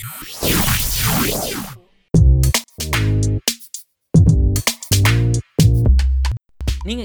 நீங்கள் 0.00 0.20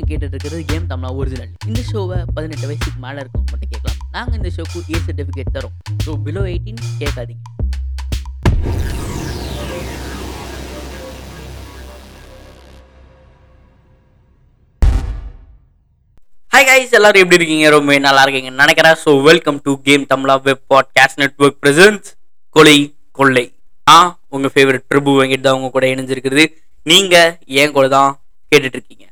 கேட்டுட்டு 0.10 0.34
இருக்கிறது 0.34 0.62
கேம் 0.70 0.86
தமிழா 0.92 1.10
ஒரிஜினல் 1.20 1.52
இந்த 1.70 1.82
ஷோவை 1.90 2.18
பதினெட்டு 2.36 2.68
வயசுக்கு 2.70 3.00
மேலே 3.06 3.18
இருக்கவங்க 3.22 3.50
மட்டும் 3.52 3.72
கேட்கலாம். 3.74 4.00
நாங்கள் 4.16 4.38
இந்த 4.40 4.50
ஷோக்கு 4.58 4.78
ஏ 4.94 4.98
சர்டிஃபிகேட் 5.08 5.52
தரோம். 5.58 5.76
ஸோ 6.06 6.12
பிலோ 6.26 6.44
எயிட்டீன் 6.52 6.80
கேட்காதீங்க. 7.02 7.44
ஹாய் 16.54 16.70
கைஸ் 16.72 16.98
எல்லாரும் 17.00 17.24
எப்படி 17.24 17.40
இருக்கீங்க? 17.42 17.68
ரொம்ப 17.78 17.90
நல்லா 18.10 18.24
இருக்கீங்க 18.26 18.52
நினைக்கிறேன். 18.64 18.98
So 19.06 19.12
welcome 19.30 19.60
to 19.68 19.74
game 19.90 20.06
Tamizha 20.14 20.38
web 20.50 20.66
podcast 20.74 21.22
network 21.24 21.60
presents 21.66 22.08
கொலை 22.56 22.78
கொள்ளை. 23.18 23.46
ஆ 23.94 23.96
உங்கள் 24.36 24.54
ஃபேவரட் 24.54 24.86
பிரபு 24.92 25.10
வாங்கிட்டு 25.18 25.46
தான் 25.48 25.58
உங்க 25.58 25.70
கூட 25.76 25.86
இணைஞ்சிருக்கிறது. 25.94 26.46
நீங்கள் 26.92 27.32
ஏன் 27.62 27.76
கூட 27.78 27.88
தான் 27.98 28.12
கேட்டுட்டு 28.52 28.78
இருக்கீங்க 28.78 29.06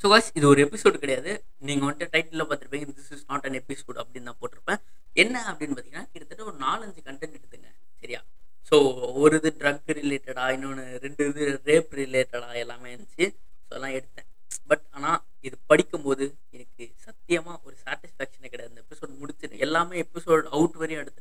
ஸோ 0.00 0.08
காஸ் 0.12 0.28
இது 0.38 0.46
ஒரு 0.50 0.60
எபிசோடு 0.66 0.96
கிடையாது. 1.02 1.32
நீங்கள் 1.68 1.86
வந்துட்டு 1.86 2.12
டைட்டிலில் 2.14 2.46
பார்த்துருப்பீங்க 2.50 2.86
this 2.98 3.12
is 3.16 3.24
not 3.30 3.46
an 3.48 3.58
episode 3.60 3.98
அப்படின்னு 4.02 4.28
தான் 4.30 4.38
போட்டிருப்பேன். 4.42 4.80
என்ன 5.22 5.36
அப்படின்னு 5.50 5.74
பார்த்தீங்கன்னா 5.76 6.06
கிட்டத்தட்ட 6.12 6.42
ஒரு 6.50 6.56
நாலஞ்சு 6.66 7.00
கண்டென்ட் 7.08 7.36
எடுத்துங்க 7.38 7.68
சரியா? 8.02 8.20
ஸோ 8.68 8.76
ஒரு 9.22 9.36
இது 9.40 9.50
ட்ரக் 9.60 9.92
ரிலேட்டடாக 9.98 10.54
இன்னொன்று 10.56 10.84
ரெண்டு 11.04 11.22
இது 11.30 11.44
ரேப் 11.70 11.92
ரிலேட்டடாக 12.00 12.56
எல்லாமே 12.64 12.88
இருந்துச்சு. 12.94 13.26
ஸோ 13.68 13.72
எல்லாம் 13.78 13.94
எடுத்தேன். 13.98 14.26
பட் 14.70 14.84
ஆனால் 14.96 15.18
இது 15.46 15.56
படிக்கும்போது 15.70 16.24
எனக்கு 16.56 16.84
சத்தியமாக 17.06 17.58
ஒரு 17.66 17.76
சாட்டிஸ்ஃபேக்ஷனே 17.84 18.48
கிடையாது. 18.52 18.72
இந்த 18.72 18.82
எபிசோட் 18.86 19.12
முடிச்சிரு 19.22 19.62
எல்லாமே 19.66 19.94
எபிசோட் 20.04 20.50
அவுட் 20.56 20.78
வரையும் 20.82 21.02
எடுத்தேன். 21.04 21.19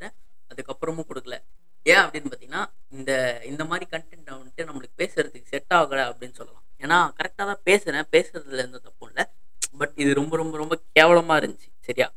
கொடுக்கல. 1.12 1.38
ஏன் 1.86 2.02
அப்படின்னு 2.04 2.30
பார்த்தீங்கன்னா 2.31 2.63
இந்த 2.98 3.12
இந்த 3.52 3.63
மாதிரி 3.72 3.86
கண்டென்ட் 3.94 4.30
வந்துட்டு 4.38 4.66
நம்மளுக்கு 4.70 4.95
பேசுறதுக்கு 5.02 5.52
செட் 5.53 5.73
ஆகலை 5.80 6.03
அப்படின்னு 6.11 6.38
சொல்லலாம். 6.39 6.66
ஏன்னா 6.83 6.97
கரெக்டாக 7.20 7.45
தான் 7.52 7.61
பேசுகிறேன் 7.70 8.09
பேசுறதுல 8.16 8.66
எந்த 8.67 8.80
தப்பும் 8.88 9.09
இல்லை. 9.11 9.25
பட் 9.80 9.94
இது 10.03 10.11
ரொம்ப 10.20 10.33
ரொம்ப 10.42 10.56
ரொம்ப 10.64 10.75
கேவலமாக 10.98 11.39
இருந்துச்சு. 11.42 11.70
சரியா? 11.88 12.08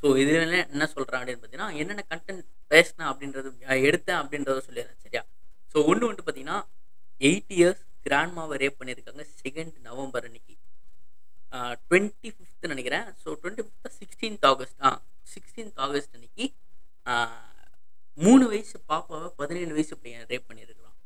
ஸோ 0.00 0.06
இதில் 0.22 0.56
என்ன 0.74 0.84
சொல்கிறேன் 0.94 1.20
அப்படின்னு 1.20 1.40
பார்த்தீங்கன்னா 1.42 1.70
என்னென்ன 1.80 2.04
கண்டென்ட் 2.12 2.44
பேசினேன் 2.72 3.10
அப்படின்றது 3.10 3.48
எடுத்தேன் 3.88 4.20
அப்படின்றத 4.22 4.60
சொல்லிடுறேன். 4.68 5.00
சரியா? 5.06 5.22
ஸோ 5.72 5.84
ஒன்று 5.90 6.06
வந்துட்டு 6.06 6.26
பார்த்தீங்கன்னா 6.28 6.60
எயிட் 7.28 7.52
இயர்ஸ் 7.58 7.82
கிராண்ட்மாவை 8.06 8.56
ரேப் 8.62 8.78
பண்ணியிருக்காங்க 8.80 9.24
செகண்ட் 9.42 9.74
நவம்பர் 9.88 10.26
அன்னைக்கு. 10.28 10.54
டுவெண்ட்டி 11.88 12.30
ஃபிஃப்த் 12.34 12.70
நினைக்கிறேன். 12.72 13.06
So 13.22 13.28
twenty 13.40 13.64
fifth 13.66 13.96
sixteenth 14.00 14.46
August 14.50 14.78
ah 14.88 14.90
sixteenth 15.34 15.78
August 15.86 16.14
அன்னைக்கு 16.16 16.46
மூணு 18.24 18.44
வயசு 18.50 18.76
பாப்பாவை 18.90 19.28
பதினேழு 19.40 19.72
வயசு 19.76 19.94
பையன் 20.02 20.26
ரேப் 20.30 20.48
பண்ணியிருக்கிறான். 20.48 20.96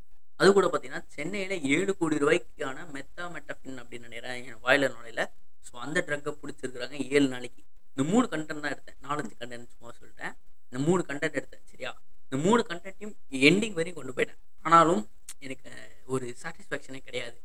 அது 0.40 0.48
கூட 0.56 0.66
பார்த்தீங்கன்னா 0.70 1.02
சென்னையில் 1.16 1.66
ஏழு 1.74 1.92
கோடி 1.98 2.16
ரூபாய்க்கான 2.22 2.78
மெத்தா 2.94 3.24
மெட்டஃபின் 3.34 3.78
அப்படின்னு 3.82 4.06
நினைக்கிறேன் 4.08 4.38
என் 4.48 4.60
வாயில 4.64 4.88
நுழையில. 4.94 5.22
ஸோ 5.66 5.72
அந்த 5.84 5.98
ட்ரக்கை 6.06 6.32
பிடிச்சிருக்கிறாங்க 6.40 6.96
ஏழு 7.16 7.28
நாளைக்கு. 7.34 7.62
இந்த 7.92 8.04
மூணு 8.12 8.26
கண்டென்ட் 8.32 8.64
தான் 8.64 8.74
எடுத்தேன். 8.74 8.98
நாலஞ்சு 9.06 9.34
கண்டென்ட் 9.42 9.72
சும்மா 9.74 9.90
சொல்லிட்டேன். 9.98 10.34
இந்த 10.68 10.78
மூணு 10.86 11.02
கண்டென்ட் 11.10 11.38
எடுத்தேன் 11.40 11.64
சரியா? 11.72 11.92
இந்த 12.26 12.36
மூணு 12.46 12.62
கண்டென்ட்டையும் 12.70 13.14
எண்டிங் 13.48 13.76
வரையும் 13.78 13.98
கொண்டு 13.98 14.14
போயிட்டேன். 14.16 14.40
ஆனாலும் 14.66 15.02
எனக்கு 15.46 15.70
ஒரு 16.14 16.26
சாட்டிஸ்ஃபேக்ஷனே 16.42 17.00
கிடையாது. 17.08 17.38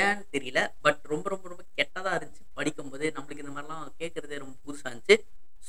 ஏன்னு 0.00 0.24
தெரியல 0.34 0.60
பட் 0.86 1.02
ரொம்ப 1.12 1.26
ரொம்ப 1.34 1.46
ரொம்ப 1.52 1.62
கெட்டதாக 1.78 2.16
இருந்துச்சு. 2.18 2.44
படிக்கும்போது 2.58 3.06
நம்மளுக்கு 3.16 3.44
இந்த 3.44 3.54
மாதிரிலாம் 3.56 3.84
கேட்குறதே 4.00 4.38
ரொம்ப 4.44 4.56
புதுசாக 4.66 4.90
இருந்துச்சு. 4.90 5.16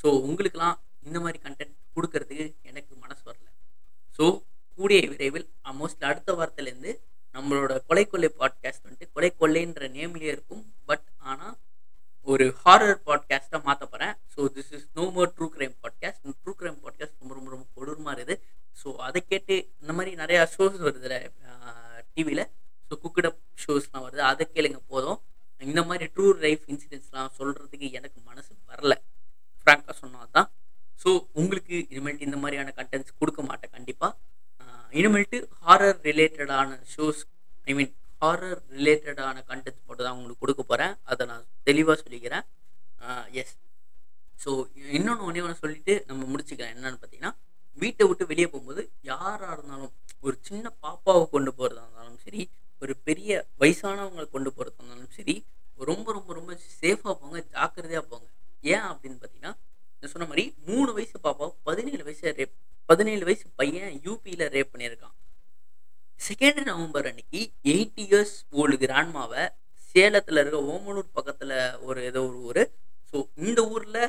ஸோ 0.00 0.08
உங்களுக்கெல்லாம் 0.28 0.76
இந்த 1.06 1.18
மாதிரி 1.24 1.38
கண்டென்ட் 1.46 1.76
கொடுக்கறதுக்கு 1.96 2.46
எனக்கு 2.70 2.92
மனசு 3.04 3.22
வரல. 3.28 3.48
ஸோ 4.16 4.24
கூடிய 4.78 5.00
விரைவில் 5.12 5.46
மோஸ்ட்லி 5.80 6.06
அடுத்த 6.10 6.30
வாரத்துலேருந்து 6.38 6.92
நம்மளோட 7.34 7.72
கொலை 7.88 8.04
கொள்ளை 8.12 8.28
பாட்காஸ்ட் 8.40 8.84
வந்துட்டு 8.86 9.06
கொலை 9.16 9.30
கொள்ளைன்ற 9.40 9.86
நேம்லேயே 9.96 10.32
இருக்கும். 10.36 10.64
பட் 10.88 11.06
ஆனால் 11.30 11.54
ஒரு 12.32 12.44
ஹாரர் 12.62 12.98
பாட்காஸ்ட்டாக 13.06 13.60
மாற்ற 13.68 13.84
போகிறேன் 13.92 14.14
so 14.34 14.40
this 14.56 14.72
is 14.76 14.86
no 14.98 15.04
more 15.16 15.30
true 15.36 15.46
crime 15.54 15.74
podcast 15.84 16.22
true 16.42 16.52
crime 16.60 16.78
podcast 16.84 17.16
ரொம்ப 17.20 17.32
ரொம்ப 17.38 17.50
ரொம்ப 17.54 17.66
கொடூரமாக 17.76 18.14
இருக்குது. 18.16 18.36
ஸோ 18.80 18.88
அதை 19.06 19.20
கேட்டு 19.30 19.54
இந்த 19.82 19.92
மாதிரி 19.96 20.12
நிறையா 20.22 20.42
ஷோஸ் 20.54 20.78
வருதுல 20.86 21.16
டிவியில் 22.14 22.44
ஸோ 22.88 22.94
குக்கடப் 23.04 23.40
ஷோஸ்லாம் 23.62 24.04
வருது. 24.06 24.22
அதை 24.32 24.44
கேளுங்க 24.54 24.80
போதும். 24.92 25.18
இந்த 25.60 25.80
மாதிரி 25.88 26.06
ட்ரூ 26.14 26.28
லைஃப் 26.44 26.64
இன்சிடென்ட்ஸ்லாம் 26.72 27.32
சொல்கிறதுக்கு 27.38 27.88
எனக்கு 27.98 28.18
மனசு 28.30 28.52
வரல. 28.70 28.94
ஃப்ராங்காக 29.62 29.94
சொன்னால் 30.02 30.32
தான் 30.36 30.48
ஸோ 31.02 31.10
உங்களுக்கு 31.40 31.74
இனிமேல்ட்டு 31.90 32.26
இந்த 32.28 32.38
மாதிரியான 32.38 32.74
கண்டென்ட்ஸ் 32.78 33.18
கொடுக்க 33.20 33.40
மாட்டேன் 33.42 33.74
கண்டிப்பாக 33.74 34.12
இனிமேல்ட்டு 34.92 35.38
ஹாரர் 35.62 35.98
ரிலேட்டடான 36.04 36.78
ஷோஸ் 36.92 37.20
ஐ 37.66 37.74
மீன் 37.74 37.92
ஹாரர் 38.22 38.60
ரிலேட்டடான 38.74 39.36
கண்டென்ட்ஸ் 39.48 39.84
மட்டும் 39.86 40.06
தான் 40.06 40.16
உங்களுக்கு 40.16 40.42
கொடுக்க 40.42 40.62
போகிறேன் 40.64 40.94
அதை 41.04 41.22
நான் 41.30 41.46
தெளிவாக 41.64 41.96
சொல்லிக்கிறேன். 42.02 42.44
எஸ் 43.40 43.54
ஸோ 44.38 44.50
இன்னொன்று 44.92 45.26
ஒன்றே 45.26 45.42
ஒன்று 45.44 45.62
சொல்லிட்டு 45.62 45.94
நம்ம 46.08 46.28
முடிச்சுக்கலாம் 46.30 46.72
என்னன்னு 46.74 47.00
பார்த்தீங்கன்னா 47.00 47.32
வீட்டை 47.78 48.04
விட்டு 48.08 48.24
வெளியே 48.30 48.48
போகும்போது 48.48 48.82
யாராக 49.10 49.52
இருந்தாலும் 49.52 49.92
ஒரு 50.24 50.36
சின்ன 50.42 50.66
பாப்பாவை 50.82 51.24
கொண்டு 51.28 51.50
போகிறதா 51.52 51.84
இருந்தாலும் 51.84 52.20
சரி 52.24 52.42
ஒரு 52.82 52.94
பெரிய 53.06 53.30
வயசானவங்களை 53.60 54.26
கொண்டு 54.28 54.50
போகிறதா 54.50 54.80
இருந்தாலும் 54.80 55.12
சரி 55.18 55.34
ரொம்ப 55.90 56.08
ரொம்ப 56.12 56.30
ரொம்ப 56.34 56.52
சேஃபாக 56.76 57.14
போங்க 57.20 57.38
ஜாக்கிரதையாக 57.52 58.04
போங்க 58.10 58.28
ஏன் 58.64 58.86
அப்படின்னு 58.90 59.18
பார்த்தீங்கன்னா 59.18 59.54
நான் 60.02 60.12
சொன்ன 60.12 60.28
மாதிரி 60.28 60.44
மூணு 60.68 60.90
வயசு 60.92 61.16
பாப்பா 61.20 61.46
பதினேழு 61.68 62.02
வயசு 62.04 62.34
ரேப் 62.38 62.54
பதினேழு 63.22 63.38
வயசு 63.38 63.48
பையன் 63.60 63.92
யூபியில் 64.06 64.44
ரேப் 64.54 64.70
பண்ணியிருக்கான். 64.72 65.14
செகண்ட் 66.20 66.60
நவம்பர் 66.70 67.06
அன்னைக்கு 67.10 67.40
எயிட் 67.72 68.00
இயர்ஸ் 68.04 68.36
ஓல்டு 68.60 68.76
கிராண்ட்மாவை 68.84 69.42
சேலத்தில் 69.92 70.40
இருக்க 70.42 70.58
ஓமலூர் 70.72 71.14
பக்கத்தில் 71.18 71.54
ஒரு 71.88 72.00
ஏதோ 72.10 72.20
ஒரு 72.28 72.38
ஊர். 72.48 72.62
ஸோ 73.10 73.16
இந்த 73.46 73.60
ஊரில் 73.74 74.02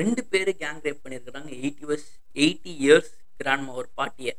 ரெண்டு 0.00 0.22
பேர் 0.32 0.50
கேங் 0.62 0.80
ரேப் 0.86 1.02
பண்ணியிருக்கிறாங்க. 1.04 1.50
Eight 1.60 1.82
years 1.84 2.08
eighty 2.36 2.72
years 2.84 3.12
grandma 3.40 3.74
ஒரு 3.80 3.88
பாட்டியை. 4.00 4.34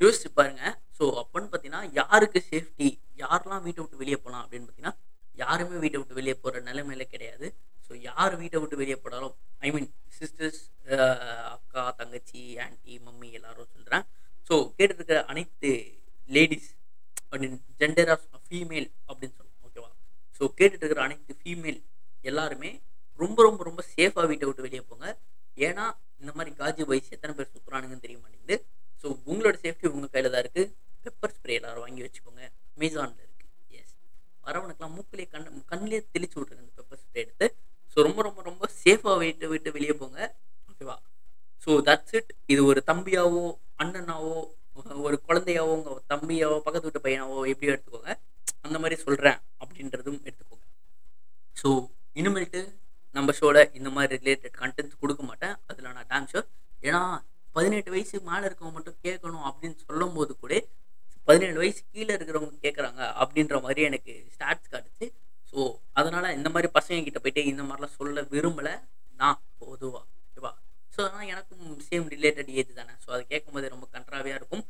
யோசிச்சு 0.00 0.30
பாருங்க. 0.40 0.62
ஸோ 0.98 1.04
அப்போன்னு 1.22 1.50
பார்த்தீங்கன்னா 1.52 1.82
யாருக்கு 2.00 2.42
சேஃப்டி 2.50 2.88
யாரெல்லாம் 3.22 3.64
வீட்டை 3.68 3.80
விட்டு 3.82 4.02
வெளியே 4.02 4.18
போகலாம் 4.24 4.42
அப்படின்னு 4.44 4.66
பார்த்தீங்கன்னா 4.68 4.96
யாருமே 5.44 5.76
வீட்டை 5.84 5.98
விட்டு 6.00 6.18
வெளியே 6.20 6.36
போகிற 6.44 6.62
நிலைமையில 6.70 7.06
கிடையாது. 7.14 7.46
ஸோ 7.86 7.92
யார் 8.10 8.34
வீட்டை 8.42 8.58
விட்டு 8.62 8.80
வெளியே 8.82 8.98
போனாலும் 9.04 9.36
ஐ 9.66 9.70
மீன் 9.74 9.88
சிஸ்டர்ஸ் 10.18 10.62
அக்கா 11.54 11.82
தங்கச்சி 12.00 12.42
ஆண்டி 12.64 12.94
மம்மி 13.06 13.28
எல்லாரும் 13.38 13.72
சொல்கிறேன் 13.74 14.04
ஸோ 14.48 14.54
கேட்டிருக்கிற 14.78 15.18
அனைத்து 15.32 15.72
லேடிஸ் 16.36 16.70
அப்படின்னு 17.30 17.58
ஜெண்டர் 17.82 18.10
ஆஃப் 18.14 18.26
ஃபீமேல் 18.46 18.88
அப்படின்னு 19.10 19.34
சொல்லுவோம் 19.38 19.66
ஓகேவா 19.68 19.90
ஸோ 20.38 20.42
கேட்டுட்டு 20.58 20.84
இருக்கிற 20.84 21.02
அனைத்து 21.08 21.34
ஃபீமேல் 21.42 21.80
எல்லாருமே 22.30 22.70
ரொம்ப 23.22 23.38
ரொம்ப 23.46 23.62
ரொம்ப 23.68 23.80
சேஃபாக 23.94 24.26
வீட்டை 24.30 24.46
விட்டு 24.48 24.64
வெளியே 24.66 24.82
போங்க. 24.90 25.06
ஏன்னா 25.66 25.84
இந்த 26.20 26.30
மாதிரி 26.36 26.50
காஜி 26.60 26.82
வயசு 26.90 27.10
எத்தனை 27.16 27.32
பேர் 27.38 27.50
சுற்றுறானுங்கன்னு 27.54 28.04
தெரிய 28.04 28.18
மாட்டேங்குது. 28.22 28.56
ஸோ 29.00 29.06
உங்களோட 29.30 29.56
சேஃப்டி 29.64 29.86
உங்கள் 29.94 30.12
கையில் 30.14 30.32
தான் 30.34 30.42
இருக்குது 30.44 30.70
பெப்பர் 31.04 31.34
ஸ்ப்ரே 31.36 31.54
எல்லாரும் 31.60 31.84
வாங்கி 31.86 32.04
வச்சுக்கோங்க. 32.04 32.42
அமேசானில் 32.76 33.22
இருக்குது 33.24 33.50
எஸ் 33.80 33.94
வரவனுக்குலாம் 34.46 34.94
மூக்கிலே 34.96 35.26
கண் 35.34 35.48
கண்ணிலே 35.72 36.00
தெளிச்சு 36.14 36.36
விட்ருங்க 36.38 36.64
இந்த 36.64 36.74
பெப்பர் 36.80 37.02
ஸ்ப்ரே 37.02 37.22
எடுத்து. 37.26 37.48
ஸோ 37.92 38.02
ரொம்ப 38.06 38.20
ரொம்ப 38.26 38.42
ரொம்ப 38.50 38.64
சேஃபாக 38.82 39.16
வீட்டை 39.22 39.46
விட்டு 39.52 39.70
வெளியே 39.76 39.94
போங்க. 40.00 40.18
ஓகேவா 40.70 40.96
ஸோ 41.64 41.70
தட்ஸ் 41.88 42.14
இட் 42.18 42.30
இது 42.52 42.60
ஒரு 42.70 42.80
தம்பியாவோ 42.90 43.42
அண்ணனாவோ 43.82 44.34
ஒரு 45.06 45.16
குழந்தையாவோ 45.28 45.72
உங்கள் 45.78 45.98
தம்பியாவோ 46.12 46.56
பக்கத்து 46.66 46.86
வீட்டு 46.88 47.04
பையனாவோ 47.06 47.40
எப்படியோ 47.52 47.72
எடுத்துக்கோங்க. 47.74 48.12
அந்த 48.66 48.76
மாதிரி 48.82 48.96
சொல்கிறேன் 49.06 49.38
அப்படின்றதும் 49.62 50.20
எடுத்துக்கோங்க. 50.28 50.64
ஸோ 51.60 51.68
இனிமேல்ட்டு 52.20 52.62
நம்ம 53.16 53.32
ஷோவில் 53.38 53.62
இந்த 53.78 53.88
மாதிரி 53.96 54.18
ரிலேட்டட் 54.22 54.56
கண்டென்ட் 54.62 55.00
கொடுக்க 55.02 55.22
மாட்டேன். 55.30 55.54
அதில் 55.68 55.94
நான் 55.96 56.08
டேம் 56.12 56.28
ஷோர் 56.32 56.46
ஏன்னா 56.86 57.00
பதினெட்டு 57.56 57.90
வயசு 57.94 58.16
மேலே 58.28 58.44
இருக்கவங்க 58.48 58.74
மட்டும் 58.76 58.98
கேட்கணும் 59.06 59.46
அப்படின்னு 59.48 59.76
சொல்லும் 59.86 60.14
போது 60.18 60.32
கூட 60.42 60.54
பதினேழு 61.28 61.58
வயசு 61.62 61.80
கீழே 61.92 62.12
இருக்கிறவங்க 62.16 62.56
கேட்குறாங்க 62.64 63.00
அப்படின்ற 63.22 63.56
மாதிரி 63.66 63.82
எனக்கு 63.88 64.12
ஸ்டாட்ஸ் 64.34 64.70
காட்டு 64.72 64.88
அதனால் 66.02 66.34
இந்த 66.38 66.48
மாதிரி 66.54 66.68
பசங்க 66.78 67.04
கிட்ட 67.08 67.18
போயிட்டு 67.24 67.42
இந்த 67.52 67.62
மாதிரிலாம் 67.68 67.96
சொல்ல 67.98 68.22
விரும்பலை. 68.34 68.74
நான் 69.20 69.40
பொதுவாக 69.62 70.04
ஓகேவா 70.26 70.52
ஸோ 70.94 70.98
அதனால் 71.06 71.30
எனக்கும் 71.32 71.64
சேம் 71.88 72.06
ரிலேட்டட் 72.14 72.50
ஏஜ் 72.60 72.72
தானே. 72.80 72.94
ஸோ 73.04 73.08
அதை 73.14 73.22
கேட்கும்போது 73.32 73.74
ரொம்ப 73.74 73.86
கன்றாவியாக 73.96 74.40
இருக்கும். 74.40 74.64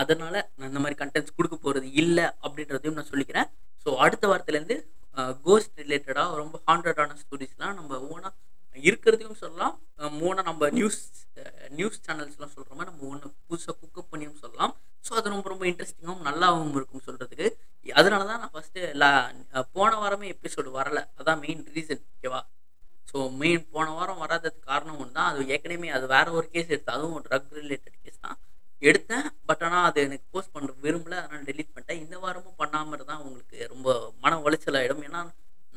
அதனால 0.00 0.34
நான் 0.56 0.70
இந்த 0.70 0.80
மாதிரி 0.84 0.96
கண்டென்ட்ஸ் 1.02 1.36
கொடுக்க 1.38 1.56
போகிறது 1.64 1.86
இல்லை 2.02 2.24
அப்படின்றதையும் 2.46 2.96
நான் 2.98 3.10
சொல்லிக்கிறேன். 3.12 3.48
ஸோ 3.84 3.90
அடுத்த 4.04 4.24
வாரத்துலேருந்து 4.30 4.76
கோஸ்ட் 5.46 5.80
ரிலேட்டடாக 5.82 6.36
ரொம்ப 6.42 6.56
ஹாண்ட்ரடான 6.68 7.16
ஸ்டோரிஸ்லாம் 7.22 7.76
நம்ம 7.80 7.98
ஓனாக 8.12 8.34
இருக்கிறதையும் 8.88 9.40
சொல்லலாம். 9.42 9.74
ஓனாக 10.28 10.44
நம்ம 10.50 10.68
நியூஸ் 10.78 11.00
நியூஸ் 11.78 11.98
சேனல்ஸ்லாம் 12.06 12.54
சொல்கிற 12.56 12.72
மாதிரி 12.78 12.90
நம்ம 12.90 13.08
ஒன்று 13.12 13.28
புதுசாக 13.48 13.74
குக்கப் 13.80 14.10
பண்ணியும் 14.12 14.38
சொல்லலாம். 14.44 14.72
ஸோ 15.06 15.12
அது 15.18 15.34
ரொம்ப 15.34 15.48
ரொம்ப 15.52 15.64
இன்ட்ரெஸ்டிங்காகவும் 15.70 16.26
நல்லாவும் 16.28 16.76
இருக்கும் 16.78 17.04
சொல்கிறதுக்கு 17.08 17.48
அதனால 18.00 18.26
தான் 18.30 18.40
நான் 18.42 18.54
ஃபஸ்ட்டு 18.54 18.82
லா 19.02 19.10
போன 19.76 19.90
வாரமே 20.02 20.26
எபிசோடு 20.34 20.70
வரலை. 20.78 21.02
அதான் 21.20 21.40
மெயின் 21.44 21.62
ரீசன் 21.76 22.02
ஓகேவா 22.12 22.40
ஸோ 23.10 23.18
மெயின் 23.40 23.64
போன 23.74 23.86
வாரம் 23.96 24.20
வராததுக்கு 24.24 24.68
காரணம் 24.72 24.98
ஒன்று 25.02 25.16
தான் 25.18 25.30
அது 25.30 25.46
ஏற்கனவே 25.54 25.88
அது 25.96 26.06
வேறு 26.14 26.30
ஒரு 26.38 26.46
கேஸ் 26.54 26.72
எடுத்து 26.74 26.94
அதுவும் 26.96 27.24
ட்ரக் 27.26 27.50
ரிலேட்டட் 27.60 27.98
கேஸ் 28.04 28.22
தான். 28.26 28.38
எடுத்தேன். 28.82 29.26
பட் 29.48 29.62
ஆனால் 29.66 29.86
அது 29.88 29.98
எனக்கு 30.06 30.26
போஸ்ட் 30.34 30.54
பண்ண 30.54 30.74
விரும்பல. 30.84 31.16
அதனால் 31.24 31.46
டெலீட் 31.50 31.72
பண்ணிட்டேன். 31.74 32.00
இந்த 32.04 32.16
வாரமும் 32.24 32.58
பண்ணாமல் 32.62 32.96
இருந்தால் 32.98 33.20
உங்களுக்கு 33.24 33.68
ரொம்ப 33.74 33.88
மன 34.24 34.38
உளைச்சல் 34.46 34.78
ஆகிடும் 34.80 35.04
ஏன்னா 35.08 35.20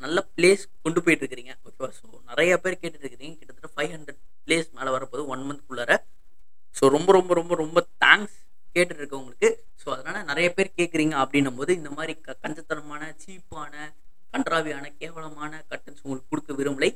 நல்ல 0.04 0.18
பிளேஸ் 0.36 0.64
கொண்டு 0.84 1.00
போயிட்டு 1.04 1.22
இருக்கிறீங்க 1.24 1.52
ஓகேவா 1.66 1.90
ஸோ 1.98 2.06
நிறைய 2.30 2.52
பேர் 2.64 2.80
கேட்டுட்டு 2.80 3.04
இருக்கிறீங்க 3.04 3.36
கிட்டத்தட்ட 3.40 3.68
ஃபைவ் 3.76 3.92
ஹண்ட்ரட் 3.96 4.18
பிளேஸ் 4.46 4.68
மேலே 4.78 4.90
வரப்போது 4.96 5.22
ஒன் 5.34 5.44
மந்த்க்குள்ளார 5.48 5.92
ஸோ 6.78 6.90
ரொம்ப 6.96 7.10
ரொம்ப 7.18 7.34
ரொம்ப 7.40 7.54
ரொம்ப 7.62 7.78
தேங்க்ஸ் 8.04 8.36
கேட்டுட்ருக்கவங்க 8.76 9.25
நிறைய 10.36 10.48
பேர் 10.56 10.76
கேட்குறீங்க 10.78 11.14
அப்படின்னும் 11.20 11.58
போது 11.58 11.72
இந்த 11.80 11.90
மாதிரி 11.98 12.12
க 12.24 12.34
கஞ்சத்தனமான 12.44 13.02
சீப்பான 13.22 13.74
கன்றாவியான 14.32 14.86
கேவலமான 15.00 15.52
கட்டன்ஸ் 15.70 16.02
உங்களுக்கு 16.04 16.30
கொடுக்க 16.32 16.52
விரும்பலை. 16.58 16.90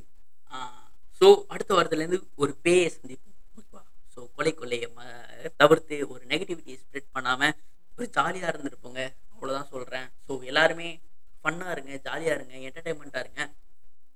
ஸோ 1.21 1.27
அடுத்த 1.53 1.71
வாரத்துலேருந்து 1.77 2.19
ஒரு 2.43 2.53
பேயை 2.65 2.89
சந்திப்போம் 2.97 3.37
ஓகேவா 3.59 3.83
ஸோ 4.15 4.21
கொலை 4.37 4.53
கொள்ளையை 4.61 4.89
தவிர்த்து 5.63 5.97
ஒரு 6.13 6.23
நெகட்டிவிட்டியை 6.33 6.79
ஸ்ப்ரெட் 6.83 7.11
பண்ணாமல் 7.17 7.57
ஒரு 7.97 8.07
ஜாலியாக 8.17 8.53
இருந்திருப்போங்க. 8.53 9.01
அவ்வளோதான் 9.35 9.71
சொல்கிறேன் 9.75 10.09
ஸோ 10.27 10.33
எல்லாருமே 10.51 10.89
ஃபன்னாக 11.43 11.75
இருங்க 11.77 11.93
ஜாலியாக 12.09 12.37
இருங்க 12.39 12.55
என்டர்டைன்மெண்ட்டாக 12.69 13.25
இருங்க. 13.25 13.43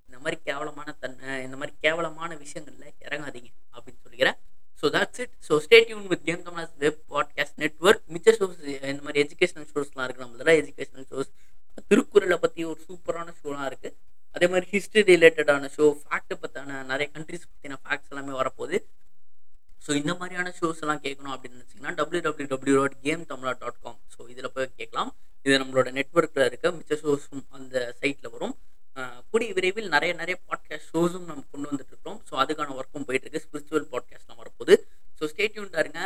இந்த 0.09 0.19
மாதிரி 0.25 0.39
கேவலமான 0.49 0.97
தன்மை 1.05 1.31
இந்த 1.47 1.57
மாதிரி 1.61 1.75
கேவலமான 1.87 2.31
விஷயங்கள்ல 2.45 2.87
இறங்காதீங்க 3.07 3.51
அப்படின்னு 3.75 4.03
சொல்லிக்கிறேன். 4.05 4.39
So 4.81 4.87
that's 4.95 5.21
it 5.23 5.35
so 5.49 5.55
stay 5.65 5.79
with 6.13 6.25
game 6.29 6.43
Kamala's 6.47 6.75
web 6.83 7.03
podcast 7.13 7.59
network 7.63 8.03
மிச்ச 8.15 8.33
சோர்ஸ் 8.39 8.65
மாதிரி 9.15 9.27
எஜுகேஷனல் 9.27 9.69
ஷோஸ்லாம் 9.73 10.07
இருக்கு. 10.07 10.25
நம்மள 10.25 10.53
எஜுகேஷனல் 10.63 11.07
ஷோஸ் 11.13 11.31
திருக்குறளை 11.91 12.37
பற்றி 12.45 12.65
ஒரு 12.71 12.81
சூப்பரான 12.89 13.33
ஷோலாம் 13.41 13.67
இருக்கு. 13.71 13.89
அதே 14.35 14.47
மாதிரி 14.53 14.67
ஹிஸ்ட்ரி 14.75 15.03
ரிலேட்டடான 15.11 15.69
ஷோ 15.77 15.85
ஃபேக்ட்டை 16.03 16.37
பற்றின 16.43 16.83
நிறைய 16.91 17.07
கண்ட்ரிஸ் 17.15 17.49
பற்றின 17.51 17.79
ஃபேக்ட்ஸ் 17.83 18.11
எல்லாமே 18.13 18.33
வரப்போகுது. 18.41 18.79
ஸோ 19.85 19.91
இந்த 20.01 20.13
மாதிரியான 20.21 20.53
ஷோஸ் 20.59 20.83
எல்லாம் 20.85 21.03
கேட்கணும் 21.07 21.33
அப்படின்னு 21.35 21.59
நினச்சிங்கன்னா 21.59 21.93
W 21.99 22.23
W 22.27 22.49
W 22.53 22.77
dot 22.81 22.97
game 23.07 23.23
Tamizha 23.33 23.53
dot 23.63 23.81
com 23.85 23.99
so 24.15 24.21
இதில் 24.33 24.53
போய் 24.55 24.69
கேட்கலாம். 24.81 25.11
இது 25.47 25.59
நம்மளோட 25.63 25.89
நெட்ஒர்க்கில் 25.99 26.47
இருக்க 26.51 26.73
மிச்ச 26.79 26.99
ஷோஸும் 27.03 27.45
அந்த 27.59 27.77
சைட்டில் 28.01 28.33
வரும். 28.35 28.55
கூடிய 29.31 29.53
விரைவில் 29.57 29.89
நிறைய 29.95 30.13
நிறைய 30.21 30.37
பாட்காஸ்ட் 30.49 30.91
ஷோஸும் 30.93 31.27
நம்ம 31.31 31.45
கொண்டு 31.53 31.69
வந்துட்டு 31.71 31.93
இருக்கோம் 31.95 32.19
ஸோ 32.29 32.35
அதுக்கான 32.43 32.75
ஒர்க்கும் 32.81 33.07
போயிட்டு 33.09 33.27
இருக்கு. 33.27 33.45
ஸ்பிரிச்சுவல் 33.47 33.89
பாட்காஸ்ட்லாம் 33.95 34.41
வரப்போகுது. 34.43 34.77
ஸோ 35.19 35.29
ஸ்டேட்யூன் 35.33 35.81
இருங்க. 35.85 36.03